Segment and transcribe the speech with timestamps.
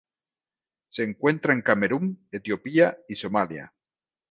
[0.89, 3.71] Se encuentra en Camerún Etiopía y Somalia.